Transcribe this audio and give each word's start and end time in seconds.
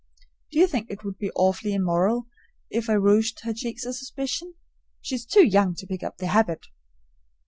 Do 0.51 0.57
you 0.57 0.65
think 0.65 0.89
it 0.89 1.03
would 1.03 1.19
be 1.19 1.29
awfully 1.33 1.75
immoral 1.75 2.25
if 2.71 2.89
I 2.89 2.93
rouged 2.93 3.41
her 3.43 3.53
cheeks 3.53 3.85
a 3.85 3.93
suspicion? 3.93 4.55
She 4.99 5.13
is 5.13 5.25
too 5.27 5.43
young 5.45 5.75
to 5.75 5.85
pick 5.85 6.01
up 6.01 6.17
the 6.17 6.25
habit. 6.25 6.65